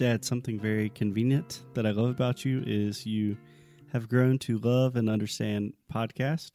Dad, 0.00 0.24
something 0.24 0.58
very 0.58 0.88
convenient 0.88 1.60
that 1.74 1.84
I 1.84 1.90
love 1.90 2.08
about 2.08 2.42
you 2.42 2.62
is 2.66 3.04
you 3.04 3.36
have 3.92 4.08
grown 4.08 4.38
to 4.38 4.56
love 4.56 4.96
and 4.96 5.10
understand 5.10 5.74
podcast, 5.92 6.52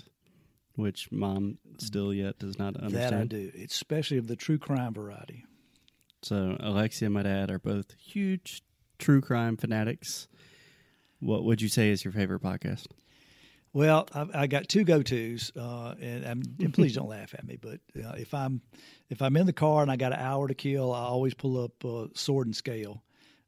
which 0.73 1.11
Mom 1.11 1.59
still 1.77 2.11
yet 2.11 2.39
does 2.39 2.57
not 2.57 2.75
understand. 2.75 3.29
That 3.29 3.37
I 3.37 3.41
do, 3.41 3.51
especially 3.63 4.17
of 4.17 4.25
the 4.25 4.35
true 4.35 4.57
crime 4.57 4.95
variety. 4.95 5.45
So 6.23 6.57
Alexia 6.59 7.05
and 7.05 7.13
my 7.13 7.21
dad 7.21 7.51
are 7.51 7.59
both 7.59 7.93
huge 7.99 8.63
true 8.97 9.21
crime 9.21 9.57
fanatics. 9.57 10.27
What 11.19 11.43
would 11.43 11.61
you 11.61 11.69
say 11.69 11.91
is 11.91 12.03
your 12.03 12.13
favorite 12.13 12.41
podcast? 12.41 12.87
Well, 13.73 14.07
I, 14.11 14.25
I 14.33 14.47
got 14.47 14.69
two 14.69 14.85
go 14.85 15.03
tos, 15.03 15.51
uh, 15.55 15.93
and, 16.01 16.47
and, 16.59 16.73
please 16.73 16.95
don't 16.95 17.09
laugh 17.09 17.35
at 17.35 17.45
me. 17.45 17.59
But 17.61 17.79
uh, 17.95 18.13
if 18.17 18.33
I'm 18.33 18.63
if 19.11 19.21
I'm 19.21 19.37
in 19.37 19.45
the 19.45 19.53
car 19.53 19.83
and 19.83 19.91
I 19.91 19.97
got 19.97 20.13
an 20.13 20.19
hour 20.19 20.47
to 20.47 20.55
kill, 20.55 20.91
I 20.91 21.01
always 21.01 21.35
pull 21.35 21.63
up 21.63 21.85
uh, 21.85 22.07
Sword 22.15 22.47
and 22.47 22.55
Scale. 22.55 23.03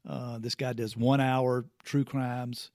Uh, 0.06 0.38
this 0.38 0.54
guy 0.54 0.72
does 0.72 0.96
one 0.96 1.20
hour 1.20 1.64
true 1.84 2.04
crimes, 2.04 2.70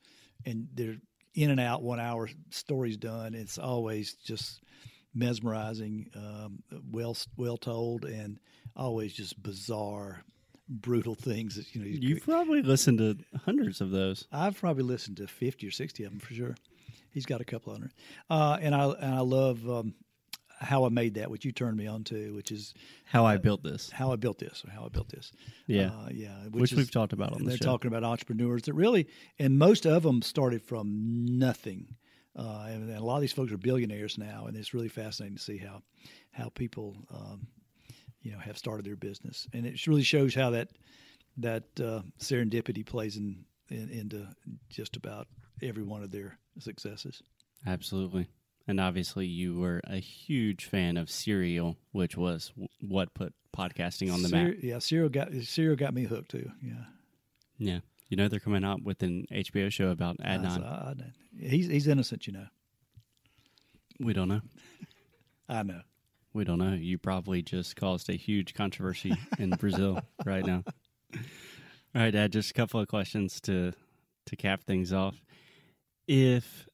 and 0.46 0.68
they're 0.74 0.98
in 1.36 1.50
and 1.50 1.60
out 1.60 1.82
one 1.82 2.00
hour 2.00 2.30
stories 2.50 2.98
done. 2.98 3.34
It's 3.34 3.58
always 3.58 4.14
just 4.14 4.62
mesmerizing, 5.14 6.10
um, 6.16 6.64
well 6.92 7.16
well 7.38 7.58
told, 7.58 8.06
and 8.06 8.40
always 8.76 9.14
just 9.14 9.42
bizarre 9.42 10.24
brutal 10.70 11.16
things 11.16 11.56
that 11.56 11.74
you 11.76 11.82
know. 11.82 11.88
You've 11.88 12.24
probably 12.24 12.62
listened 12.62 13.00
to 13.00 13.18
hundreds 13.46 13.82
of 13.82 13.92
those. 13.92 14.28
I've 14.32 14.60
probably 14.60 14.84
listened 14.84 15.18
to 15.18 15.28
fifty 15.28 15.68
or 15.68 15.72
sixty 15.72 16.04
of 16.04 16.12
them 16.12 16.20
for 16.20 16.34
sure. 16.34 16.56
He's 17.12 17.26
got 17.26 17.42
a 17.42 17.46
couple 17.46 17.74
hundred, 17.74 17.94
uh, 18.30 18.58
and 18.62 18.74
I 18.74 18.86
and 18.90 19.16
I 19.16 19.20
love 19.20 19.70
um, 19.70 19.94
how 20.64 20.86
I 20.86 20.90
made 20.90 21.16
that, 21.16 21.30
which 21.30 21.46
you 21.46 21.52
turned 21.52 21.78
me 21.78 21.88
on 21.88 22.04
to, 22.06 22.34
which 22.34 22.52
is 22.52 22.74
how 23.06 23.26
I 23.26 23.38
built 23.38 23.64
this. 23.64 23.90
How 23.92 24.12
I 24.12 24.16
built 24.16 24.40
this, 24.40 24.64
or 24.66 24.72
how 24.72 24.86
I 24.86 24.90
built 24.90 25.10
this. 25.10 25.32
Yeah, 25.68 25.88
uh, 25.88 26.10
yeah. 26.12 26.44
Which, 26.46 26.62
which 26.62 26.72
is, 26.72 26.78
we've 26.78 26.92
talked 26.92 27.14
about 27.14 27.34
on 27.34 27.40
the 27.40 27.50
They're 27.50 27.58
show. 27.58 27.66
talking 27.66 27.90
about 27.90 28.04
entrepreneurs 28.04 28.64
that 28.64 28.74
really, 28.74 29.08
and 29.40 29.60
most 29.60 29.86
of 29.86 30.04
them 30.04 30.22
started 30.22 30.62
from 30.62 31.26
nothing. 31.38 31.96
Uh, 32.36 32.68
and, 32.70 32.90
and, 32.90 32.98
a 32.98 33.04
lot 33.04 33.16
of 33.16 33.22
these 33.22 33.34
folks 33.34 33.52
are 33.52 33.58
billionaires 33.58 34.18
now, 34.18 34.46
and 34.48 34.58
it's 34.58 34.74
really 34.74 34.90
fascinating 34.90 35.38
to 35.38 35.44
see 35.44 35.58
how 35.58 35.84
how 36.32 36.50
people, 36.50 36.96
um, 37.14 37.46
you 38.22 38.32
know, 38.32 38.40
have 38.40 38.58
started 38.58 38.86
their 38.86 38.96
business, 38.96 39.48
and 39.54 39.66
it 39.66 39.86
really 39.86 40.02
shows 40.02 40.34
how 40.34 40.50
that 40.50 40.70
that 41.38 41.64
uh, 41.80 42.02
serendipity 42.20 42.86
plays 42.86 43.18
in, 43.18 43.46
in 43.70 43.90
into 43.90 44.28
just 44.70 44.96
about 44.96 45.28
every 45.62 45.84
one 45.84 46.02
of 46.02 46.12
their 46.12 46.38
successes. 46.60 47.22
Absolutely. 47.68 48.28
And 48.68 48.80
obviously, 48.80 49.26
you 49.28 49.60
were 49.60 49.82
a 49.86 49.98
huge 49.98 50.66
fan 50.66 50.96
of 50.98 51.10
Serial, 51.10 51.78
which 51.92 52.16
was 52.16 52.50
w- 52.50 52.70
what 52.82 53.14
put 53.14 53.34
podcasting 53.56 54.12
on 54.14 54.22
the 54.22 54.30
Ser- 54.30 54.36
map. 54.36 54.54
Yeah, 54.62 54.80
Serial 54.80 55.10
got 55.10 55.34
Serial 55.44 55.76
got 55.76 55.94
me 55.94 56.04
hooked 56.04 56.32
too. 56.32 56.50
Yeah. 56.62 56.86
Yeah. 57.58 57.80
You 58.10 58.18
know 58.18 58.28
they're 58.28 58.40
coming 58.40 58.64
out 58.64 58.84
with 58.84 59.02
an 59.04 59.26
HBO 59.32 59.72
show 59.72 59.90
about 59.90 60.18
Adnan. 60.20 60.64
I, 60.64 60.94
he's 61.38 61.68
he's 61.68 61.88
innocent, 61.88 62.26
you 62.28 62.34
know. 62.34 62.46
We 64.00 64.14
don't 64.14 64.28
know. 64.30 64.42
I 65.50 65.64
know. 65.64 65.82
We 66.34 66.44
don't 66.46 66.60
know. 66.60 66.74
You 66.74 66.98
probably 66.98 67.42
just 67.42 67.76
caused 67.76 68.10
a 68.10 68.14
huge 68.14 68.54
controversy 68.54 69.14
in 69.38 69.50
Brazil 69.60 70.00
right 70.26 70.46
now. 70.46 70.64
All 71.14 72.02
right, 72.02 72.12
Dad. 72.12 72.32
Just 72.32 72.52
a 72.52 72.54
couple 72.54 72.80
of 72.80 72.88
questions 72.88 73.42
to 73.42 73.74
to 74.28 74.36
cap 74.36 74.64
things 74.64 74.94
off. 74.94 75.22
If 76.08 76.68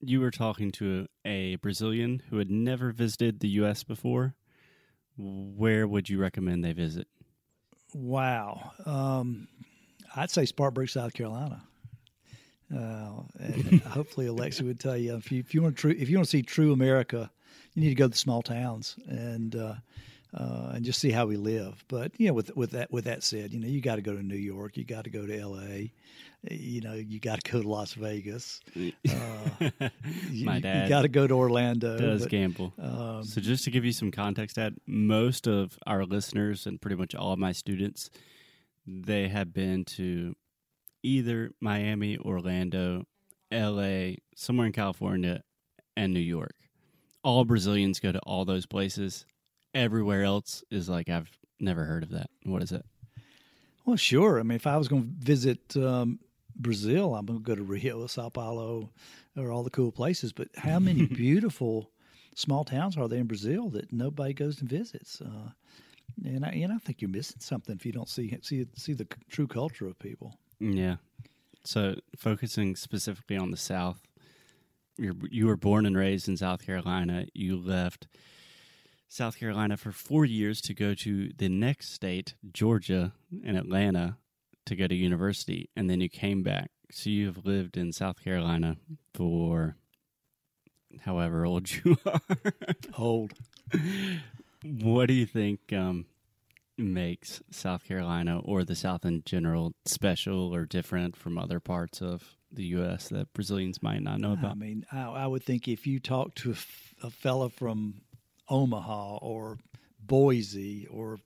you 0.00 0.20
were 0.20 0.30
talking 0.30 0.70
to 0.72 1.06
a 1.24 1.56
Brazilian 1.56 2.22
who 2.30 2.38
had 2.38 2.50
never 2.50 2.90
visited 2.92 3.40
the 3.40 3.48
U.S. 3.48 3.84
before, 3.84 4.34
where 5.16 5.86
would 5.86 6.08
you 6.08 6.18
recommend 6.18 6.64
they 6.64 6.72
visit? 6.72 7.06
Wow. 7.94 8.72
Um, 8.86 9.48
I'd 10.16 10.30
say 10.30 10.46
Spartanburg, 10.46 10.88
South 10.88 11.12
Carolina. 11.12 11.62
Uh, 12.74 13.22
hopefully, 13.88 14.26
Alexia 14.26 14.66
would 14.66 14.80
tell 14.80 14.96
you 14.96 15.16
if 15.16 15.32
you 15.32 15.40
if 15.40 15.54
you 15.54 15.62
want 15.62 15.76
to 15.78 15.90
if 15.90 16.08
you 16.08 16.16
want 16.16 16.26
to 16.26 16.30
see 16.30 16.42
true 16.42 16.72
America, 16.72 17.30
you 17.74 17.82
need 17.82 17.88
to 17.88 17.94
go 17.94 18.04
to 18.04 18.10
the 18.10 18.16
small 18.16 18.42
towns 18.42 18.96
and 19.08 19.56
uh, 19.56 19.74
uh, 20.34 20.72
and 20.74 20.84
just 20.84 21.00
see 21.00 21.10
how 21.10 21.26
we 21.26 21.36
live. 21.36 21.84
But 21.88 22.12
you 22.18 22.28
know, 22.28 22.34
with 22.34 22.54
with 22.56 22.70
that 22.72 22.92
with 22.92 23.04
that 23.04 23.22
said, 23.22 23.52
you 23.52 23.60
know, 23.60 23.68
you 23.68 23.80
got 23.80 23.96
to 23.96 24.02
go 24.02 24.14
to 24.14 24.22
New 24.22 24.36
York, 24.36 24.76
you 24.76 24.84
got 24.84 25.04
to 25.04 25.10
go 25.10 25.26
to 25.26 25.38
L.A., 25.38 25.92
you 26.48 26.80
know, 26.80 26.94
you 26.94 27.20
got 27.20 27.42
to 27.42 27.50
go 27.50 27.62
to 27.62 27.68
Las 27.68 27.94
Vegas. 27.94 28.60
Uh, 29.08 29.88
My 30.32 30.56
you, 30.56 30.60
dad 30.60 30.84
you 30.84 30.88
got 30.88 31.02
to 31.02 31.08
go 31.08 31.26
to 31.26 31.34
Orlando. 31.34 31.98
Does 31.98 32.22
but, 32.22 32.30
gamble. 32.30 32.72
Um, 32.78 33.24
so 33.24 33.40
just 33.40 33.64
to 33.64 33.70
give 33.70 33.84
you 33.84 33.92
some 33.92 34.10
context, 34.10 34.56
Dad, 34.56 34.76
most 34.86 35.46
of 35.46 35.78
our 35.86 36.04
listeners 36.04 36.66
and 36.66 36.80
pretty 36.80 36.96
much 36.96 37.14
all 37.14 37.32
of 37.32 37.38
my 37.38 37.52
students, 37.52 38.10
they 38.86 39.28
have 39.28 39.52
been 39.52 39.84
to 39.84 40.34
either 41.02 41.50
Miami, 41.60 42.18
Orlando, 42.18 43.04
L.A., 43.50 44.18
somewhere 44.34 44.66
in 44.66 44.72
California, 44.72 45.42
and 45.96 46.14
New 46.14 46.20
York. 46.20 46.54
All 47.22 47.44
Brazilians 47.44 48.00
go 48.00 48.12
to 48.12 48.20
all 48.20 48.44
those 48.44 48.66
places. 48.66 49.26
Everywhere 49.74 50.24
else 50.24 50.64
is 50.70 50.88
like 50.88 51.08
I've 51.08 51.30
never 51.60 51.84
heard 51.84 52.02
of 52.02 52.10
that. 52.10 52.30
What 52.44 52.62
is 52.62 52.72
it? 52.72 52.84
Well, 53.84 53.96
sure. 53.96 54.38
I 54.38 54.42
mean, 54.42 54.56
if 54.56 54.66
I 54.66 54.76
was 54.76 54.88
going 54.88 55.02
to 55.02 55.24
visit 55.24 55.76
um, 55.76 56.20
Brazil, 56.56 57.14
I'm 57.14 57.26
going 57.26 57.38
to 57.38 57.44
go 57.44 57.54
to 57.54 57.62
Rio, 57.62 58.06
Sao 58.06 58.28
Paulo, 58.28 58.90
or 59.36 59.50
all 59.50 59.62
the 59.62 59.70
cool 59.70 59.92
places. 59.92 60.32
But 60.32 60.48
how 60.56 60.78
many 60.78 61.06
beautiful 61.06 61.90
small 62.34 62.64
towns 62.64 62.96
are 62.96 63.08
there 63.08 63.20
in 63.20 63.26
Brazil 63.26 63.68
that 63.70 63.92
nobody 63.92 64.32
goes 64.32 64.60
and 64.60 64.68
visits? 64.68 65.20
Uh, 65.20 65.50
and 66.24 66.44
I, 66.44 66.50
and 66.50 66.72
I 66.72 66.78
think 66.78 67.00
you're 67.00 67.10
missing 67.10 67.40
something 67.40 67.74
if 67.74 67.86
you 67.86 67.92
don't 67.92 68.08
see 68.08 68.36
see 68.42 68.66
see 68.76 68.92
the 68.92 69.06
true 69.28 69.46
culture 69.46 69.86
of 69.86 69.98
people. 69.98 70.36
Yeah. 70.58 70.96
So 71.64 71.96
focusing 72.16 72.76
specifically 72.76 73.36
on 73.36 73.50
the 73.50 73.56
South, 73.56 74.00
you 74.96 75.16
you 75.30 75.46
were 75.46 75.56
born 75.56 75.86
and 75.86 75.96
raised 75.96 76.28
in 76.28 76.36
South 76.36 76.64
Carolina. 76.64 77.26
You 77.34 77.56
left 77.56 78.08
South 79.12 79.36
Carolina 79.40 79.76
for 79.76 79.90
four 79.90 80.24
years 80.24 80.60
to 80.60 80.72
go 80.72 80.94
to 80.94 81.32
the 81.36 81.48
next 81.48 81.92
state, 81.92 82.34
Georgia, 82.52 83.12
in 83.42 83.56
Atlanta, 83.56 84.16
to 84.66 84.76
go 84.76 84.86
to 84.86 84.94
university, 84.94 85.68
and 85.74 85.90
then 85.90 86.00
you 86.00 86.08
came 86.08 86.44
back. 86.44 86.70
So 86.92 87.10
you've 87.10 87.44
lived 87.44 87.76
in 87.76 87.92
South 87.92 88.22
Carolina 88.22 88.76
for 89.12 89.74
however 91.00 91.44
old 91.44 91.68
you 91.72 91.96
are. 92.06 92.20
old. 92.96 93.32
What 94.62 95.06
do 95.06 95.14
you 95.14 95.26
think 95.26 95.72
um, 95.72 96.06
makes 96.78 97.42
South 97.50 97.84
Carolina 97.84 98.38
or 98.44 98.62
the 98.62 98.76
South 98.76 99.04
in 99.04 99.22
general 99.24 99.72
special 99.86 100.54
or 100.54 100.66
different 100.66 101.16
from 101.16 101.36
other 101.36 101.58
parts 101.58 102.00
of 102.00 102.36
the 102.52 102.64
U.S. 102.66 103.08
that 103.08 103.32
Brazilians 103.32 103.82
might 103.82 104.02
not 104.02 104.20
know 104.20 104.34
about? 104.34 104.52
I 104.52 104.54
mean, 104.54 104.86
I, 104.92 105.02
I 105.02 105.26
would 105.26 105.42
think 105.42 105.66
if 105.66 105.84
you 105.84 105.98
talk 105.98 106.36
to 106.36 106.50
a, 106.50 106.52
f- 106.52 106.94
a 107.02 107.10
fella 107.10 107.48
from 107.50 108.02
Omaha 108.50 109.18
or 109.18 109.58
Boise 110.04 110.86
or 110.88 111.18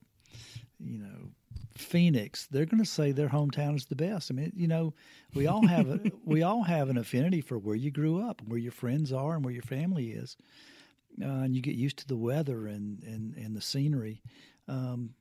you 0.78 0.98
know 0.98 1.30
Phoenix, 1.76 2.46
they're 2.46 2.66
going 2.66 2.82
to 2.82 2.88
say 2.88 3.10
their 3.10 3.28
hometown 3.28 3.74
is 3.74 3.86
the 3.86 3.96
best. 3.96 4.30
I 4.30 4.34
mean, 4.34 4.52
you 4.54 4.68
know, 4.68 4.94
we 5.34 5.46
all 5.46 5.66
have 5.66 5.88
a, 5.88 6.00
we 6.24 6.42
all 6.42 6.62
have 6.62 6.88
an 6.88 6.96
affinity 6.96 7.40
for 7.40 7.58
where 7.58 7.74
you 7.74 7.90
grew 7.90 8.22
up, 8.22 8.40
where 8.46 8.58
your 8.58 8.72
friends 8.72 9.12
are, 9.12 9.34
and 9.34 9.44
where 9.44 9.54
your 9.54 9.62
family 9.62 10.10
is, 10.10 10.36
uh, 11.20 11.26
and 11.26 11.56
you 11.56 11.62
get 11.62 11.74
used 11.74 11.98
to 11.98 12.06
the 12.06 12.16
weather 12.16 12.66
and 12.66 13.02
and, 13.02 13.34
and 13.36 13.56
the 13.56 13.60
scenery. 13.60 14.22
Um, 14.68 15.14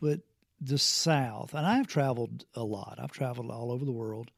but 0.00 0.20
the 0.60 0.78
South, 0.78 1.54
and 1.54 1.66
I've 1.66 1.86
traveled 1.86 2.44
a 2.54 2.62
lot. 2.62 2.98
I've 2.98 3.12
traveled 3.12 3.50
all 3.50 3.72
over 3.72 3.84
the 3.84 3.92
world. 3.92 4.30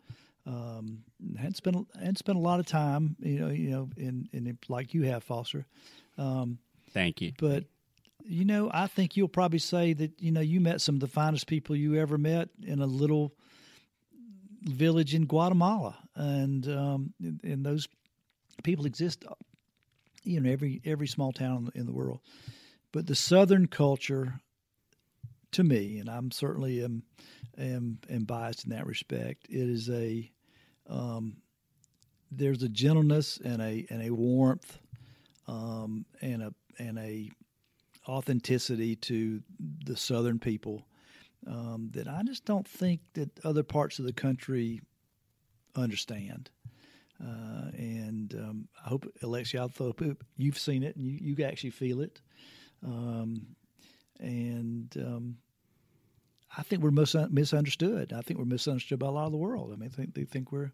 Um, 0.46 1.04
hadn't 1.36 1.56
spent 1.56 1.86
hadn't 1.94 2.18
spent 2.18 2.36
a 2.36 2.40
lot 2.40 2.60
of 2.60 2.66
time, 2.66 3.16
you 3.20 3.38
know, 3.38 3.48
you 3.48 3.70
know, 3.70 3.88
in 3.96 4.28
in 4.32 4.58
like 4.68 4.92
you 4.92 5.02
have, 5.02 5.22
Foster. 5.22 5.66
Um, 6.18 6.58
Thank 6.94 7.20
you. 7.20 7.32
But 7.38 7.64
you 8.24 8.46
know, 8.46 8.70
I 8.72 8.86
think 8.86 9.16
you'll 9.16 9.28
probably 9.28 9.58
say 9.58 9.92
that 9.92 10.12
you 10.18 10.32
know 10.32 10.40
you 10.40 10.60
met 10.60 10.80
some 10.80 10.94
of 10.94 11.00
the 11.00 11.08
finest 11.08 11.46
people 11.46 11.76
you 11.76 11.96
ever 11.96 12.16
met 12.16 12.48
in 12.64 12.80
a 12.80 12.86
little 12.86 13.34
village 14.62 15.14
in 15.14 15.26
Guatemala, 15.26 15.98
and 16.14 16.66
um, 16.68 17.12
and 17.42 17.66
those 17.66 17.86
people 18.62 18.86
exist, 18.86 19.24
you 20.22 20.40
know, 20.40 20.50
every 20.50 20.80
every 20.84 21.08
small 21.08 21.32
town 21.32 21.70
in 21.74 21.84
the 21.84 21.92
world. 21.92 22.20
But 22.92 23.06
the 23.06 23.16
Southern 23.16 23.66
culture, 23.66 24.40
to 25.52 25.64
me, 25.64 25.98
and 25.98 26.08
I'm 26.08 26.30
certainly 26.30 26.82
am 26.82 27.02
am, 27.58 27.98
am 28.08 28.24
biased 28.24 28.64
in 28.64 28.70
that 28.70 28.86
respect. 28.86 29.46
It 29.50 29.68
is 29.68 29.90
a 29.90 30.30
um, 30.88 31.38
there's 32.30 32.62
a 32.62 32.68
gentleness 32.68 33.38
and 33.44 33.60
a 33.60 33.84
and 33.90 34.02
a 34.02 34.10
warmth 34.10 34.78
um, 35.46 36.06
and 36.22 36.42
a 36.42 36.54
and 36.78 36.98
a 36.98 37.30
authenticity 38.08 38.96
to 38.96 39.42
the 39.84 39.96
Southern 39.96 40.38
people 40.38 40.86
um, 41.46 41.90
that 41.92 42.08
I 42.08 42.22
just 42.22 42.44
don't 42.44 42.66
think 42.66 43.00
that 43.14 43.30
other 43.44 43.62
parts 43.62 43.98
of 43.98 44.04
the 44.04 44.12
country 44.12 44.80
understand. 45.74 46.50
Uh, 47.22 47.70
and 47.76 48.34
um, 48.34 48.68
I 48.84 48.88
hope, 48.88 49.06
Alexia, 49.22 49.64
I 49.64 49.68
hope 49.78 50.02
you've 50.36 50.58
seen 50.58 50.82
it 50.82 50.96
and 50.96 51.04
you, 51.04 51.34
you 51.36 51.44
actually 51.44 51.70
feel 51.70 52.00
it. 52.00 52.20
Um, 52.84 53.46
and 54.20 54.94
um, 54.98 55.36
I 56.56 56.62
think 56.62 56.82
we're 56.82 56.90
mis- 56.90 57.16
misunderstood. 57.30 58.12
I 58.12 58.20
think 58.20 58.38
we're 58.38 58.44
misunderstood 58.44 58.98
by 58.98 59.06
a 59.06 59.10
lot 59.10 59.26
of 59.26 59.32
the 59.32 59.38
world. 59.38 59.72
I 59.72 59.76
mean, 59.76 59.90
I 59.92 59.96
think 59.96 60.14
they 60.14 60.24
think 60.24 60.52
we're, 60.52 60.72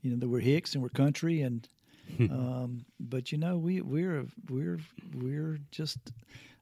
you 0.00 0.10
know, 0.10 0.16
that 0.18 0.28
we're 0.28 0.40
Hicks 0.40 0.74
and 0.74 0.82
we're 0.82 0.88
country, 0.88 1.42
and 1.42 1.66
um, 2.20 2.84
but 3.00 3.32
you 3.32 3.38
know, 3.38 3.56
we 3.56 3.80
we're 3.80 4.26
we're 4.48 4.78
we're 5.14 5.58
just 5.70 5.98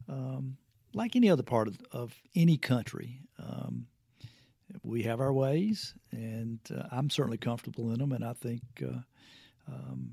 um, 0.08 0.56
like 0.94 1.16
any 1.16 1.30
other 1.30 1.42
part 1.42 1.68
of, 1.68 1.78
of 1.92 2.14
any 2.34 2.56
country. 2.56 3.20
Um, 3.38 3.86
we 4.82 5.02
have 5.02 5.20
our 5.20 5.32
ways, 5.32 5.94
and 6.12 6.60
uh, 6.74 6.84
I'm 6.92 7.10
certainly 7.10 7.38
comfortable 7.38 7.90
in 7.92 7.98
them. 7.98 8.12
And 8.12 8.24
I 8.24 8.32
think, 8.34 8.62
uh, 8.82 9.00
um, 9.68 10.12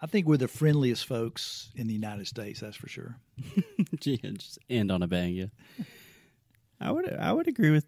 I 0.00 0.06
think 0.06 0.26
we're 0.26 0.38
the 0.38 0.48
friendliest 0.48 1.06
folks 1.06 1.70
in 1.74 1.86
the 1.86 1.92
United 1.92 2.26
States. 2.26 2.60
That's 2.60 2.76
for 2.76 2.88
sure. 2.88 3.18
yeah, 4.02 4.16
just 4.34 4.58
end 4.70 4.90
on 4.90 5.02
a 5.02 5.06
bang. 5.06 5.34
Yeah, 5.34 5.84
I 6.80 6.90
would 6.90 7.12
I 7.12 7.32
would 7.32 7.48
agree 7.48 7.70
with. 7.70 7.86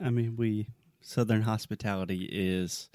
I 0.00 0.10
mean, 0.10 0.36
we 0.36 0.68
Southern 1.00 1.42
hospitality 1.42 2.28
is 2.30 2.88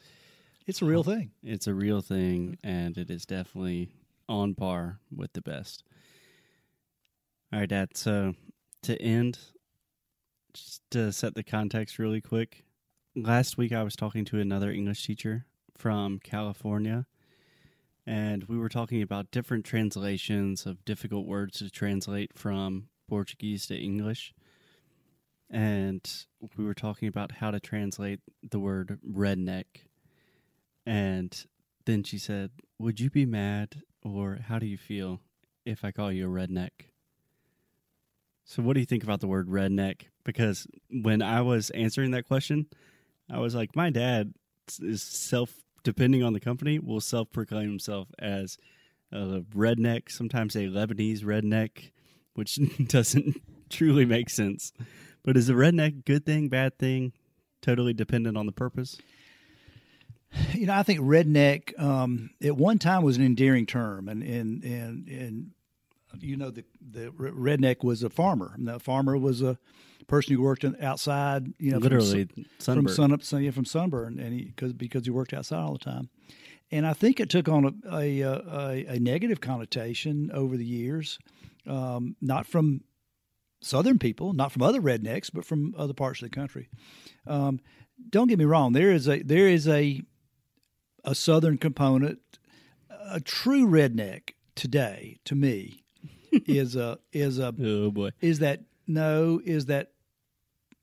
It's 0.70 0.84
a 0.84 0.86
real 0.86 1.02
thing. 1.02 1.32
it's 1.42 1.66
a 1.66 1.74
real 1.74 2.00
thing, 2.00 2.60
and 2.64 2.96
it 2.96 3.10
is 3.10 3.26
definitely 3.26 3.90
on 4.28 4.54
par 4.54 5.00
with 5.12 5.34
the 5.34 5.42
best. 5.42 5.84
All 7.52 7.60
right, 7.60 7.68
Dad. 7.68 7.98
So 7.98 8.36
to 8.84 9.02
end, 9.02 9.40
just 10.54 10.84
to 10.92 11.12
set 11.12 11.34
the 11.34 11.42
context 11.42 11.98
really 11.98 12.22
quick, 12.22 12.66
last 13.16 13.58
week 13.58 13.74
I 13.74 13.82
was 13.82 13.96
talking 13.96 14.26
to 14.26 14.40
another 14.40 14.70
English 14.70 15.04
teacher 15.04 15.48
from 15.76 16.20
California, 16.20 17.08
and 18.06 18.44
we 18.44 18.60
were 18.60 18.70
talking 18.70 19.02
about 19.02 19.32
different 19.32 19.66
translations 19.66 20.68
of 20.68 20.86
difficult 20.86 21.26
words 21.26 21.58
to 21.58 21.72
translate 21.72 22.38
from 22.38 22.90
Portuguese 23.08 23.66
to 23.66 23.76
English. 23.76 24.36
And 25.50 26.08
we 26.56 26.64
were 26.64 26.76
talking 26.76 27.08
about 27.08 27.32
how 27.32 27.50
to 27.50 27.60
translate 27.60 28.20
the 28.48 28.60
word 28.60 29.00
redneck. 29.04 29.66
And 30.90 31.46
then 31.86 32.04
she 32.04 32.18
said, 32.18 32.50
Would 32.80 33.00
you 33.00 33.12
be 33.12 33.24
mad 33.24 33.84
or 34.04 34.40
how 34.48 34.58
do 34.58 34.66
you 34.66 34.76
feel 34.76 35.22
if 35.64 35.86
I 35.86 35.92
call 35.92 36.12
you 36.12 36.28
a 36.28 36.34
redneck? 36.34 36.72
So, 38.44 38.64
what 38.64 38.74
do 38.74 38.80
you 38.80 38.88
think 38.88 39.04
about 39.04 39.20
the 39.20 39.28
word 39.28 39.50
redneck? 39.50 40.06
Because 40.24 40.66
when 40.90 41.22
I 41.22 41.42
was 41.42 41.70
answering 41.70 42.10
that 42.12 42.28
question, 42.28 42.66
I 43.32 43.38
was 43.38 43.54
like, 43.54 43.76
my 43.76 43.92
dad 43.92 44.34
is 44.82 45.04
self, 45.04 45.54
depending 45.84 46.24
on 46.24 46.34
the 46.34 46.40
company, 46.40 46.80
will 46.80 47.02
self 47.02 47.32
proclaim 47.32 47.70
himself 47.70 48.08
as 48.18 48.58
a 49.12 49.42
redneck, 49.56 50.10
sometimes 50.10 50.56
a 50.56 50.70
Lebanese 50.70 51.22
redneck, 51.24 51.92
which 52.34 52.58
doesn't 52.88 53.40
truly 53.70 54.06
make 54.06 54.32
sense. 54.32 54.74
But 55.24 55.38
is 55.38 55.50
a 55.50 55.54
redneck 55.54 56.04
good 56.06 56.26
thing, 56.26 56.50
bad 56.50 56.80
thing, 56.80 57.14
totally 57.62 57.94
dependent 57.94 58.38
on 58.38 58.48
the 58.48 58.52
purpose? 58.52 58.98
You 60.54 60.68
know, 60.68 60.74
I 60.74 60.84
think 60.84 61.00
redneck 61.00 61.80
um, 61.82 62.32
at 62.44 62.56
one 62.56 62.80
time 62.80 63.04
was 63.04 63.18
an 63.18 63.26
endearing 63.26 63.66
term, 63.66 64.08
and 64.08 64.22
and 64.24 64.64
and 64.64 65.08
and 65.08 65.52
you 66.20 66.38
know 66.38 66.52
the 66.52 66.66
the 66.82 67.10
redneck 67.10 67.84
was 67.84 68.04
a 68.04 68.10
farmer. 68.10 68.54
And 68.56 68.68
the 68.68 68.80
farmer 68.80 69.18
was 69.18 69.42
a 69.42 69.58
person 70.08 70.36
who 70.36 70.42
worked 70.42 70.64
in, 70.64 70.76
outside. 70.82 71.54
You 71.58 71.72
know, 71.72 71.78
literally 71.78 72.26
from, 72.26 72.46
sunburn. 72.60 72.86
from 72.86 72.94
sun 72.94 73.14
up, 73.14 73.24
sun, 73.24 73.44
yeah, 73.44 73.52
from 73.52 73.66
sunburn, 73.66 74.20
and 74.20 74.34
he 74.34 74.46
because 74.46 74.74
because 74.74 75.06
he 75.06 75.12
worked 75.12 75.34
outside 75.34 75.60
all 75.60 75.74
the 75.74 75.80
time. 75.80 76.10
And 76.72 76.86
I 76.86 76.94
think 76.94 77.20
it 77.20 77.30
took 77.30 77.48
on 77.50 77.82
a 77.90 78.22
a, 78.22 78.22
a, 78.22 78.86
a 78.96 79.00
negative 79.00 79.42
connotation 79.42 80.30
over 80.34 80.58
the 80.58 80.66
years, 80.66 81.18
um, 81.66 82.16
not 82.22 82.46
from 82.46 82.82
Southern 83.62 84.00
people, 84.00 84.34
not 84.34 84.52
from 84.52 84.62
other 84.62 84.82
rednecks, 84.82 85.30
but 85.34 85.46
from 85.46 85.74
other 85.78 85.94
parts 85.94 86.22
of 86.22 86.30
the 86.30 86.36
country. 86.36 86.70
Um, 87.28 87.60
don't 88.10 88.28
get 88.28 88.40
me 88.40 88.46
wrong. 88.46 88.74
There 88.74 88.92
is 88.92 89.08
a 89.08 89.22
there 89.22 89.48
is 89.48 89.68
a 89.68 90.02
a 91.10 91.16
Southern 91.16 91.58
component. 91.58 92.20
A 93.12 93.20
true 93.20 93.68
redneck 93.68 94.34
today, 94.56 95.18
to 95.26 95.34
me, 95.34 95.84
is 96.32 96.76
a 96.76 97.00
is 97.12 97.40
a 97.40 97.54
oh 97.60 97.90
boy, 97.92 98.12
is 98.22 98.40
that 98.40 98.62
no 98.88 99.42
is 99.44 99.66
that 99.66 99.92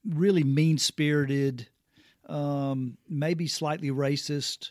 really 0.04 0.42
mean 0.42 0.78
spirited, 0.78 1.68
um, 2.28 2.98
maybe 3.08 3.46
slightly 3.46 3.90
racist. 3.90 4.70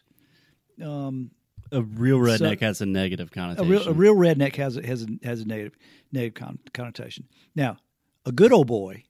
Um, 0.83 1.31
a 1.71 1.81
real 1.81 2.19
redneck 2.19 2.59
So- 2.59 2.65
has 2.65 2.81
a 2.81 2.85
negative 2.85 3.29
a 3.31 3.33
connotation. 3.33 3.69
real 3.69 3.87
a 3.87 3.93
real 3.93 4.15
redneck 4.15 4.55
has 4.57 4.75
a, 4.75 4.85
has 4.85 5.03
a, 5.03 5.25
has 5.25 5.39
a 5.41 5.45
negative 5.45 5.77
negative 6.11 6.33
con- 6.33 6.59
connotation. 6.73 7.27
Now, 7.55 7.77
a 8.25 8.31
good 8.33 8.51
old 8.51 8.67
boy 8.67 9.03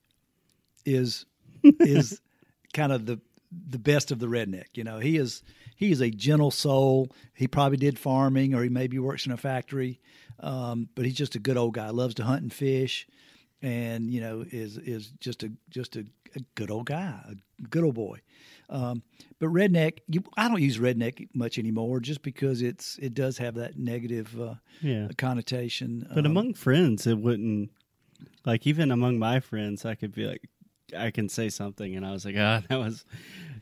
is 0.84 1.26
is 1.64 2.20
kind 2.72 2.92
of 2.92 3.06
the 3.06 3.20
the 3.68 3.78
best 3.78 4.10
of 4.10 4.18
the 4.18 4.26
redneck. 4.26 4.66
You 4.74 4.84
know, 4.84 4.98
he 4.98 5.16
is 5.16 5.42
he 5.74 5.90
is 5.90 6.00
a 6.00 6.10
gentle 6.10 6.50
soul. 6.50 7.10
He 7.34 7.46
probably 7.46 7.78
did 7.78 7.98
farming, 7.98 8.54
or 8.54 8.62
he 8.62 8.68
maybe 8.68 8.98
works 8.98 9.26
in 9.26 9.32
a 9.32 9.36
factory, 9.36 10.00
um, 10.40 10.88
but 10.94 11.04
he's 11.04 11.14
just 11.14 11.34
a 11.34 11.38
good 11.38 11.56
old 11.56 11.74
guy. 11.74 11.90
Loves 11.90 12.14
to 12.14 12.24
hunt 12.24 12.42
and 12.42 12.52
fish, 12.52 13.06
and 13.62 14.10
you 14.10 14.20
know 14.20 14.44
is 14.50 14.78
is 14.78 15.12
just 15.20 15.42
a 15.42 15.52
just 15.70 15.96
a, 15.96 16.04
a 16.34 16.40
good 16.54 16.70
old 16.70 16.86
guy, 16.86 17.20
a 17.28 17.62
good 17.68 17.84
old 17.84 17.94
boy. 17.94 18.20
Um, 18.68 19.02
but 19.38 19.46
redneck, 19.46 19.98
you, 20.08 20.24
I 20.36 20.48
don't 20.48 20.60
use 20.60 20.78
redneck 20.78 21.28
much 21.34 21.58
anymore, 21.58 22.00
just 22.00 22.22
because 22.22 22.62
it's 22.62 22.98
it 22.98 23.14
does 23.14 23.38
have 23.38 23.54
that 23.54 23.78
negative 23.78 24.38
uh, 24.40 24.54
yeah. 24.80 25.08
connotation. 25.16 26.06
But 26.08 26.24
Um, 26.24 26.32
among 26.32 26.54
friends, 26.54 27.06
it 27.06 27.18
wouldn't. 27.18 27.70
Like 28.44 28.66
even 28.66 28.90
among 28.90 29.18
my 29.18 29.40
friends, 29.40 29.84
I 29.84 29.94
could 29.94 30.14
be 30.14 30.24
like, 30.24 30.48
I 30.96 31.10
can 31.10 31.28
say 31.28 31.48
something, 31.48 31.94
and 31.96 32.06
I 32.06 32.12
was 32.12 32.24
like, 32.24 32.36
ah, 32.38 32.62
that 32.68 32.78
was, 32.78 33.04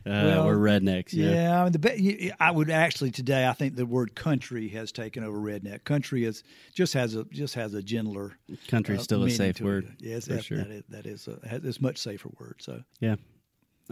Well, 0.07 0.47
we're 0.47 0.57
rednecks. 0.57 1.13
Yeah. 1.13 1.31
Yeah, 1.31 1.61
I, 1.61 1.65
mean, 1.65 1.73
the, 1.73 2.33
I 2.39 2.51
would 2.51 2.71
actually 2.71 3.11
today. 3.11 3.47
I 3.47 3.53
think 3.53 3.77
the 3.77 3.87
word 3.87 4.15
country 4.15 4.69
has 4.69 4.93
taken 4.93 5.25
over 5.25 5.39
redneck. 5.39 5.85
Country 5.85 6.25
is 6.25 6.43
just 6.75 6.93
has 6.95 7.15
a 7.15 7.25
just 7.25 7.55
has 7.55 7.75
a 7.75 7.83
gentler. 7.83 8.37
country's 8.69 9.01
uh, 9.01 9.03
still 9.03 9.25
a 9.25 9.31
safe 9.31 9.57
to 9.57 9.63
it. 9.63 9.67
word. 9.67 9.97
Yes, 10.01 10.27
for 10.27 10.35
that, 10.35 10.45
sure. 10.45 10.59
that 10.59 10.71
is 10.71 10.85
that 10.91 11.07
is 11.07 11.29
a, 11.29 11.49
has, 11.49 11.65
it's 11.65 11.81
much 11.81 11.99
safer 11.99 12.29
word. 12.39 12.57
So 12.59 12.83
yeah, 13.01 13.17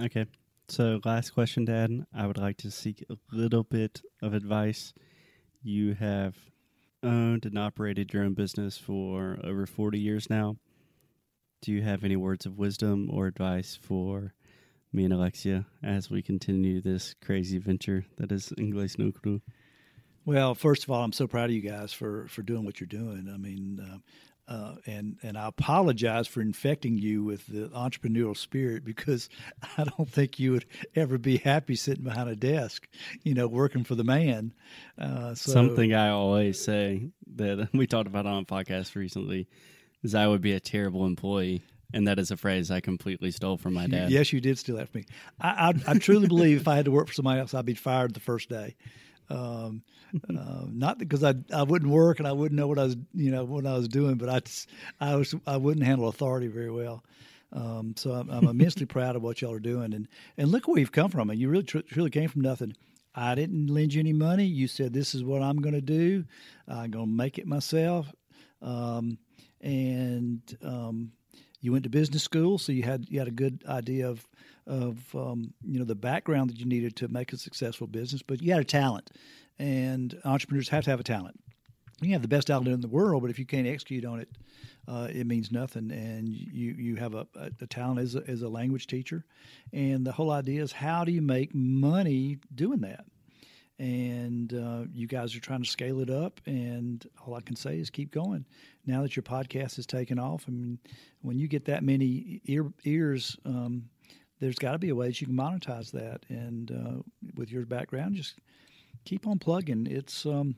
Okay. 0.00 0.26
So, 0.68 1.00
last 1.04 1.30
question, 1.30 1.64
Dad. 1.64 2.06
I 2.14 2.26
would 2.26 2.38
like 2.38 2.56
to 2.58 2.70
seek 2.70 3.04
a 3.10 3.16
little 3.30 3.62
bit 3.62 4.00
of 4.22 4.32
advice. 4.32 4.94
You 5.62 5.94
have 5.94 6.34
owned 7.02 7.44
and 7.44 7.58
operated 7.58 8.12
your 8.12 8.24
own 8.24 8.34
business 8.34 8.78
for 8.78 9.38
over 9.44 9.66
40 9.66 9.98
years 9.98 10.30
now. 10.30 10.56
Do 11.60 11.72
you 11.72 11.82
have 11.82 12.04
any 12.04 12.16
words 12.16 12.46
of 12.46 12.58
wisdom 12.58 13.10
or 13.12 13.26
advice 13.26 13.78
for 13.80 14.32
me 14.92 15.04
and 15.04 15.12
Alexia 15.12 15.66
as 15.82 16.10
we 16.10 16.22
continue 16.22 16.80
this 16.80 17.14
crazy 17.24 17.58
venture 17.58 18.04
that 18.18 18.30
is 18.30 18.52
Inglés 18.58 18.98
no 18.98 19.10
Cru? 19.10 19.40
Well, 20.24 20.54
first 20.54 20.84
of 20.84 20.90
all, 20.90 21.02
I'm 21.02 21.12
so 21.12 21.26
proud 21.26 21.50
of 21.50 21.56
you 21.56 21.62
guys 21.62 21.92
for 21.92 22.26
for 22.28 22.42
doing 22.42 22.64
what 22.64 22.80
you're 22.80 22.86
doing. 22.86 23.28
I 23.32 23.36
mean, 23.36 23.80
uh, 23.80 24.52
uh, 24.52 24.74
and 24.86 25.16
and 25.22 25.36
I 25.36 25.48
apologize 25.48 26.28
for 26.28 26.40
infecting 26.40 26.98
you 26.98 27.24
with 27.24 27.46
the 27.46 27.68
entrepreneurial 27.68 28.36
spirit 28.36 28.84
because 28.84 29.28
I 29.78 29.84
don't 29.84 30.08
think 30.08 30.38
you 30.38 30.52
would 30.52 30.66
ever 30.94 31.18
be 31.18 31.38
happy 31.38 31.74
sitting 31.74 32.04
behind 32.04 32.28
a 32.28 32.36
desk, 32.36 32.86
you 33.22 33.34
know, 33.34 33.48
working 33.48 33.84
for 33.84 33.94
the 33.94 34.04
man. 34.04 34.52
Uh, 34.98 35.34
so, 35.34 35.52
Something 35.52 35.94
I 35.94 36.10
always 36.10 36.60
say 36.60 37.10
that 37.36 37.68
we 37.74 37.86
talked 37.86 38.08
about 38.08 38.26
on 38.26 38.42
a 38.42 38.46
podcast 38.46 38.94
recently 38.94 39.48
is 40.02 40.14
I 40.14 40.26
would 40.26 40.42
be 40.42 40.52
a 40.52 40.60
terrible 40.60 41.06
employee. 41.06 41.62
And 41.92 42.06
that 42.08 42.18
is 42.18 42.30
a 42.30 42.36
phrase 42.36 42.70
I 42.70 42.80
completely 42.80 43.30
stole 43.30 43.56
from 43.56 43.74
my 43.74 43.86
dad. 43.86 44.10
yes, 44.10 44.32
you 44.32 44.40
did 44.40 44.58
steal 44.58 44.76
that 44.76 44.88
from 44.88 45.02
me. 45.02 45.06
I, 45.40 45.74
I, 45.86 45.92
I 45.92 45.98
truly 45.98 46.28
believe 46.28 46.60
if 46.60 46.68
I 46.68 46.76
had 46.76 46.86
to 46.86 46.90
work 46.90 47.08
for 47.08 47.14
somebody 47.14 47.40
else, 47.40 47.54
I'd 47.54 47.66
be 47.66 47.74
fired 47.74 48.14
the 48.14 48.20
first 48.20 48.48
day. 48.48 48.76
Um, 49.30 49.82
uh, 50.28 50.64
not 50.68 50.98
because 50.98 51.24
I 51.24 51.34
I 51.52 51.62
wouldn't 51.62 51.90
work 51.90 52.18
and 52.18 52.28
I 52.28 52.32
wouldn't 52.32 52.58
know 52.58 52.66
what 52.66 52.78
I 52.78 52.84
was 52.84 52.96
you 53.14 53.30
know 53.30 53.44
what 53.44 53.66
I 53.66 53.74
was 53.74 53.88
doing, 53.88 54.16
but 54.16 54.28
I 54.28 54.40
I 55.00 55.16
was 55.16 55.34
I 55.46 55.56
wouldn't 55.56 55.86
handle 55.86 56.08
authority 56.08 56.48
very 56.48 56.70
well. 56.70 57.02
Um, 57.52 57.94
so 57.96 58.12
I'm, 58.12 58.30
I'm 58.30 58.46
immensely 58.48 58.86
proud 58.86 59.16
of 59.16 59.22
what 59.22 59.40
y'all 59.40 59.52
are 59.52 59.60
doing, 59.60 59.94
and 59.94 60.08
and 60.36 60.50
look 60.50 60.68
where 60.68 60.78
you've 60.78 60.92
come 60.92 61.10
from. 61.10 61.30
And 61.30 61.38
you 61.38 61.48
really 61.48 61.64
tr- 61.64 61.78
truly 61.80 62.10
came 62.10 62.28
from 62.28 62.42
nothing. 62.42 62.74
I 63.14 63.34
didn't 63.34 63.68
lend 63.68 63.94
you 63.94 64.00
any 64.00 64.12
money. 64.12 64.44
You 64.44 64.68
said 64.68 64.92
this 64.92 65.14
is 65.14 65.22
what 65.22 65.42
I'm 65.42 65.60
going 65.60 65.74
to 65.74 65.82
do. 65.82 66.24
I'm 66.66 66.90
going 66.90 67.06
to 67.06 67.12
make 67.12 67.38
it 67.38 67.46
myself. 67.46 68.10
Um, 68.62 69.18
and 69.60 70.40
um, 70.62 71.12
you 71.62 71.72
went 71.72 71.84
to 71.84 71.90
business 71.90 72.22
school, 72.22 72.58
so 72.58 72.72
you 72.72 72.82
had 72.82 73.06
you 73.08 73.18
had 73.18 73.28
a 73.28 73.32
good 73.32 73.64
idea 73.66 74.08
of 74.08 74.28
of 74.66 75.14
um, 75.14 75.54
you 75.64 75.78
know 75.78 75.84
the 75.84 75.94
background 75.94 76.50
that 76.50 76.58
you 76.58 76.66
needed 76.66 76.96
to 76.96 77.08
make 77.08 77.32
a 77.32 77.38
successful 77.38 77.86
business, 77.86 78.20
but 78.20 78.42
you 78.42 78.52
had 78.52 78.60
a 78.60 78.64
talent, 78.64 79.10
and 79.58 80.20
entrepreneurs 80.24 80.68
have 80.68 80.84
to 80.84 80.90
have 80.90 81.00
a 81.00 81.04
talent. 81.04 81.38
You 82.00 82.12
have 82.12 82.22
the 82.22 82.28
best 82.28 82.48
talent 82.48 82.66
in 82.66 82.80
the 82.80 82.88
world, 82.88 83.22
but 83.22 83.30
if 83.30 83.38
you 83.38 83.46
can't 83.46 83.66
execute 83.66 84.04
on 84.04 84.18
it, 84.18 84.28
uh, 84.88 85.06
it 85.08 85.24
means 85.24 85.52
nothing. 85.52 85.92
And 85.92 86.28
you 86.28 86.72
you 86.72 86.96
have 86.96 87.14
a, 87.14 87.28
a, 87.36 87.50
a 87.60 87.66
talent 87.68 88.00
as 88.00 88.16
a, 88.16 88.24
as 88.28 88.42
a 88.42 88.48
language 88.48 88.88
teacher, 88.88 89.24
and 89.72 90.04
the 90.04 90.12
whole 90.12 90.32
idea 90.32 90.62
is 90.62 90.72
how 90.72 91.04
do 91.04 91.12
you 91.12 91.22
make 91.22 91.54
money 91.54 92.38
doing 92.52 92.80
that? 92.80 93.04
And 93.82 94.54
uh, 94.54 94.84
you 94.94 95.08
guys 95.08 95.34
are 95.34 95.40
trying 95.40 95.60
to 95.60 95.68
scale 95.68 95.98
it 95.98 96.08
up. 96.08 96.40
And 96.46 97.04
all 97.26 97.34
I 97.34 97.40
can 97.40 97.56
say 97.56 97.78
is 97.78 97.90
keep 97.90 98.12
going. 98.12 98.46
Now 98.86 99.02
that 99.02 99.16
your 99.16 99.24
podcast 99.24 99.74
has 99.74 99.86
taken 99.86 100.20
off, 100.20 100.44
I 100.46 100.52
mean, 100.52 100.78
when 101.20 101.36
you 101.36 101.48
get 101.48 101.64
that 101.64 101.82
many 101.82 102.40
ear, 102.44 102.72
ears, 102.84 103.36
um, 103.44 103.88
there's 104.38 104.54
got 104.54 104.72
to 104.72 104.78
be 104.78 104.90
a 104.90 104.94
way 104.94 105.08
that 105.08 105.20
you 105.20 105.26
can 105.26 105.36
monetize 105.36 105.90
that. 105.90 106.20
And 106.28 106.70
uh, 106.70 107.02
with 107.34 107.50
your 107.50 107.66
background, 107.66 108.14
just 108.14 108.38
keep 109.04 109.26
on 109.26 109.40
plugging. 109.40 109.88
It's 109.90 110.26
um, 110.26 110.54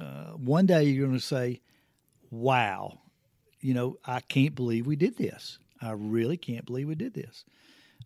uh, 0.00 0.34
one 0.34 0.66
day 0.66 0.84
you're 0.84 1.08
going 1.08 1.18
to 1.18 1.24
say, 1.24 1.62
"Wow, 2.30 3.00
you 3.60 3.74
know, 3.74 3.96
I 4.04 4.20
can't 4.20 4.54
believe 4.54 4.86
we 4.86 4.94
did 4.94 5.16
this. 5.16 5.58
I 5.82 5.92
really 5.92 6.36
can't 6.36 6.64
believe 6.64 6.86
we 6.86 6.94
did 6.94 7.14
this." 7.14 7.44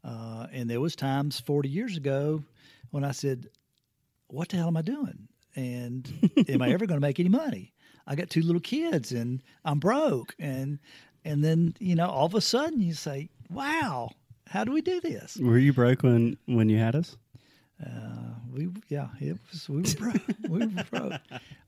Uh, 0.03 0.47
and 0.51 0.71
there 0.71 0.81
was 0.81 0.97
times 0.97 1.41
40 1.41 1.69
years 1.69 1.99
ago 1.99 2.43
when 2.91 3.05
I 3.05 3.13
said, 3.13 3.49
"What 4.33 4.49
the 4.49 4.57
hell 4.57 4.69
am 4.69 4.77
I 4.77 4.83
doing? 4.83 5.29
And 5.55 6.31
am 6.49 6.63
I 6.63 6.71
ever 6.71 6.87
going 6.87 7.01
to 7.01 7.07
make 7.07 7.21
any 7.21 7.29
money? 7.29 7.73
I 8.07 8.15
got 8.15 8.31
two 8.31 8.43
little 8.43 8.61
kids, 8.61 9.13
and 9.13 9.43
I'm 9.65 9.79
broke." 9.79 10.35
And 10.39 10.79
and 11.25 11.45
then 11.45 11.75
you 11.79 11.95
know, 11.95 12.09
all 12.09 12.27
of 12.27 12.35
a 12.35 12.41
sudden, 12.41 12.81
you 12.81 12.95
say, 12.95 13.29
"Wow, 13.51 14.11
how 14.49 14.65
do 14.65 14.73
we 14.73 14.81
do 14.81 15.01
this?" 15.01 15.37
Were 15.37 15.59
you 15.59 15.73
broke 15.73 16.03
when 16.03 16.37
when 16.47 16.69
you 16.69 16.79
had 16.79 16.97
us? 16.97 17.17
Uh, 17.85 18.35
we 18.53 18.69
yeah, 18.89 19.09
it 19.21 19.37
was 19.51 19.69
we 19.69 19.83
were 19.83 19.95
broke. 19.99 20.23
we 20.49 20.67
were 20.67 20.85
broke. 20.91 21.21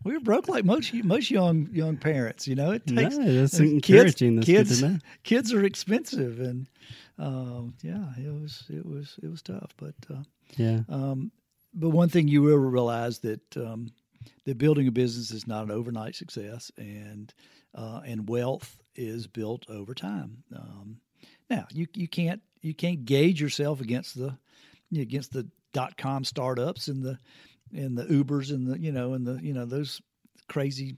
We 0.04 0.12
were 0.12 0.20
broke 0.20 0.48
like 0.48 0.64
most 0.64 0.92
most 1.04 1.30
young 1.30 1.68
young 1.72 1.96
parents. 1.96 2.46
You 2.46 2.54
know, 2.54 2.70
it 2.70 2.86
takes 2.86 3.16
no, 3.16 3.34
that's 3.34 3.58
uh, 3.58 3.64
encouraging. 3.64 4.36
That's 4.36 4.46
kids, 4.46 4.80
to 4.80 4.88
know. 4.88 4.98
kids 5.24 5.52
are 5.52 5.64
expensive, 5.64 6.40
and 6.40 6.68
um, 7.18 7.74
yeah, 7.82 8.04
it 8.16 8.32
was 8.32 8.64
it 8.70 8.86
was 8.86 9.18
it 9.22 9.28
was 9.28 9.42
tough. 9.42 9.72
But 9.76 9.94
uh, 10.10 10.22
Yeah, 10.56 10.80
um, 10.88 11.32
but 11.74 11.90
one 11.90 12.08
thing 12.08 12.28
you 12.28 12.42
will 12.42 12.56
realize 12.56 13.18
that 13.20 13.56
um, 13.56 13.92
that 14.44 14.58
building 14.58 14.86
a 14.86 14.92
business 14.92 15.30
is 15.30 15.46
not 15.46 15.64
an 15.64 15.70
overnight 15.70 16.14
success, 16.14 16.70
and 16.76 17.32
uh, 17.74 18.00
and 18.04 18.28
wealth 18.28 18.78
is 18.94 19.26
built 19.26 19.68
over 19.68 19.94
time. 19.94 20.42
Um, 20.54 21.00
now 21.50 21.66
you 21.72 21.86
you 21.94 22.08
can't 22.08 22.40
you 22.62 22.74
can't 22.74 23.04
gauge 23.04 23.40
yourself 23.40 23.80
against 23.80 24.16
the 24.16 24.36
against 24.96 25.32
the 25.32 25.46
dot 25.72 25.96
com 25.96 26.24
startups 26.24 26.88
and 26.88 27.02
the 27.02 27.18
and 27.72 27.98
the 27.98 28.04
Ubers 28.04 28.50
and 28.50 28.66
the 28.66 28.78
you 28.78 28.92
know 28.92 29.14
and 29.14 29.26
the 29.26 29.38
you 29.42 29.52
know 29.52 29.66
those 29.66 30.00
crazy 30.48 30.96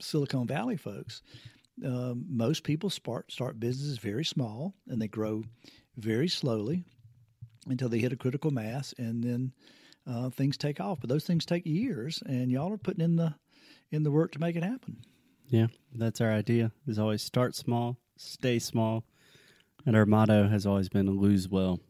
Silicon 0.00 0.46
Valley 0.46 0.76
folks. 0.76 1.22
Um, 1.84 2.26
most 2.28 2.64
people 2.64 2.90
start 2.90 3.30
start 3.30 3.60
businesses 3.60 3.98
very 3.98 4.24
small 4.24 4.74
and 4.88 5.00
they 5.00 5.08
grow 5.08 5.44
very 5.96 6.28
slowly 6.28 6.84
until 7.68 7.88
they 7.88 7.98
hit 7.98 8.12
a 8.12 8.16
critical 8.16 8.50
mass, 8.50 8.94
and 8.98 9.22
then 9.22 9.52
uh, 10.08 10.30
things 10.30 10.56
take 10.56 10.80
off. 10.80 11.00
But 11.00 11.08
those 11.08 11.24
things 11.24 11.44
take 11.44 11.66
years, 11.66 12.22
and 12.26 12.50
y'all 12.50 12.72
are 12.72 12.78
putting 12.78 13.04
in 13.04 13.16
the 13.16 13.34
in 13.90 14.02
the 14.02 14.10
work 14.10 14.32
to 14.32 14.40
make 14.40 14.56
it 14.56 14.62
happen. 14.62 14.98
yeah. 15.48 15.68
That's 15.94 16.20
our 16.20 16.32
idea. 16.32 16.72
Is 16.86 16.98
always 16.98 17.22
start 17.22 17.54
small, 17.54 17.96
stay 18.16 18.58
small, 18.58 19.04
and 19.86 19.96
our 19.96 20.06
motto 20.06 20.48
has 20.48 20.66
always 20.66 20.88
been 20.88 21.18
lose 21.18 21.48
well. 21.48 21.80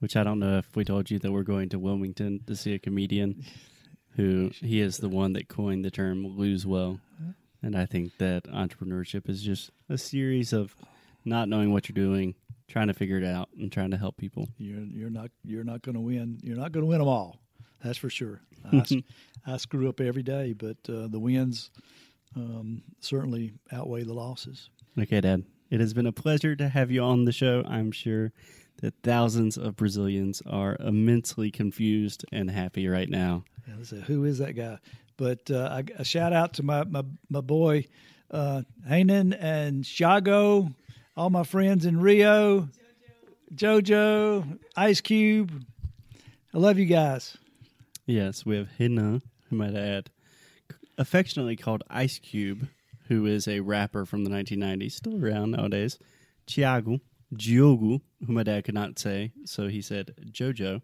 Which 0.00 0.16
I 0.16 0.24
don't 0.24 0.40
know 0.40 0.58
if 0.58 0.74
we 0.74 0.84
told 0.84 1.10
you 1.10 1.20
that 1.20 1.30
we're 1.30 1.44
going 1.44 1.68
to 1.68 1.78
Wilmington 1.78 2.40
to 2.48 2.56
see 2.56 2.74
a 2.74 2.78
comedian 2.80 3.44
who 4.16 4.50
he 4.60 4.80
is 4.80 4.98
the 4.98 5.08
one 5.08 5.32
that 5.34 5.48
coined 5.48 5.84
the 5.84 5.90
term 5.90 6.36
lose 6.36 6.66
well. 6.66 6.98
And 7.62 7.76
I 7.76 7.86
think 7.86 8.18
that 8.18 8.44
entrepreneurship 8.44 9.28
is 9.28 9.40
just 9.40 9.70
a 9.88 9.96
series 9.96 10.52
of 10.52 10.74
not 11.24 11.48
knowing 11.48 11.72
what 11.72 11.88
you're 11.88 11.94
doing, 11.94 12.34
trying 12.72 12.88
to 12.88 12.94
figure 12.94 13.18
it 13.18 13.24
out, 13.24 13.50
and 13.58 13.70
trying 13.70 13.90
to 13.90 13.98
help 13.98 14.16
people. 14.16 14.48
You're 14.56 14.80
you're 14.80 15.10
not 15.10 15.30
you're 15.44 15.62
not 15.62 15.82
going 15.82 15.94
to 15.94 16.00
win. 16.00 16.40
You're 16.42 16.56
not 16.56 16.72
going 16.72 16.82
to 16.82 16.88
win 16.88 17.00
them 17.00 17.08
all. 17.08 17.38
That's 17.84 17.98
for 17.98 18.08
sure. 18.08 18.40
I 19.46 19.56
screw 19.58 19.88
up 19.88 20.00
every 20.00 20.22
day, 20.22 20.54
but 20.54 20.78
uh, 20.88 21.08
the 21.08 21.18
wins 21.18 21.70
um, 22.34 22.82
certainly 23.00 23.52
outweigh 23.72 24.04
the 24.04 24.14
losses. 24.14 24.70
Okay, 24.98 25.20
Dad. 25.20 25.44
It 25.68 25.80
has 25.80 25.92
been 25.92 26.06
a 26.06 26.12
pleasure 26.12 26.54
to 26.56 26.68
have 26.68 26.90
you 26.90 27.02
on 27.02 27.24
the 27.24 27.32
show. 27.32 27.64
I'm 27.66 27.92
sure 27.92 28.32
that 28.80 28.94
thousands 29.02 29.56
of 29.56 29.76
Brazilians 29.76 30.42
are 30.46 30.76
immensely 30.80 31.50
confused 31.50 32.24
and 32.30 32.50
happy 32.50 32.88
right 32.88 33.08
now. 33.08 33.44
Yeah, 33.66 33.82
say, 33.82 34.00
who 34.00 34.24
is 34.24 34.38
that 34.38 34.52
guy? 34.52 34.78
But 35.16 35.50
uh, 35.50 35.68
I, 35.70 35.84
a 35.98 36.04
shout 36.04 36.32
out 36.32 36.54
to 36.54 36.62
my 36.62 36.84
my, 36.84 37.04
my 37.28 37.40
boy 37.40 37.86
uh, 38.32 38.62
Hanan 38.86 39.34
and 39.34 39.84
Shago, 39.84 40.74
all 41.16 41.30
my 41.30 41.42
friends 41.42 41.84
in 41.84 42.00
Rio, 42.00 42.68
JoJo, 43.54 44.58
Ice 44.76 45.00
Cube. 45.00 45.64
I 46.54 46.58
love 46.58 46.78
you 46.78 46.86
guys. 46.86 47.36
Yes, 48.06 48.46
we 48.46 48.56
have 48.56 48.68
Hina, 48.78 49.20
who 49.48 49.56
might 49.56 49.74
add, 49.74 50.10
affectionately 50.96 51.56
called 51.56 51.82
Ice 51.90 52.18
Cube, 52.18 52.68
who 53.08 53.26
is 53.26 53.46
a 53.46 53.60
rapper 53.60 54.04
from 54.04 54.24
the 54.24 54.30
1990s, 54.30 54.92
still 54.92 55.22
around 55.22 55.50
nowadays. 55.52 55.98
Thiago, 56.46 57.00
Diogo, 57.34 58.00
who 58.26 58.32
my 58.32 58.42
dad 58.42 58.64
could 58.64 58.74
not 58.74 58.98
say, 58.98 59.32
so 59.44 59.68
he 59.68 59.82
said 59.82 60.14
Jojo. 60.30 60.82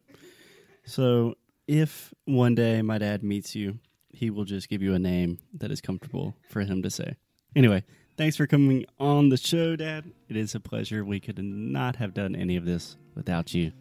So 0.85 1.35
if 1.67 2.13
one 2.25 2.55
day 2.55 2.83
my 2.83 2.99
dad 2.99 3.23
meets 3.23 3.55
you, 3.55 3.79
he 4.11 4.31
will 4.31 4.45
just 4.45 4.69
give 4.69 4.83
you 4.83 4.95
a 4.95 4.99
name 4.99 5.39
that 5.55 5.71
is 5.71 5.81
comfortable 5.81 6.35
for 6.49 6.61
him 6.61 6.83
to 6.83 6.91
say. 6.91 7.17
Anyway, 7.57 7.83
thanks 8.19 8.37
for 8.37 8.47
coming 8.47 8.85
on 8.99 9.31
the 9.31 9.37
show, 9.37 9.77
Dad. 9.77 10.05
It 10.29 10.37
is 10.37 10.55
a 10.55 10.61
pleasure. 10.61 11.05
We 11.05 11.21
could 11.21 11.39
not 11.39 11.97
have 11.97 12.13
done 12.13 12.35
any 12.35 12.57
of 12.57 12.67
this 12.67 12.97
without 13.15 13.55
you. 13.55 13.73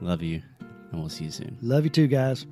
Love 0.00 0.22
you, 0.22 0.42
and 0.90 1.00
we'll 1.00 1.10
see 1.10 1.24
you 1.24 1.30
soon. 1.30 1.56
Love 1.60 1.84
you 1.84 1.90
too, 1.90 2.06
guys. 2.08 2.46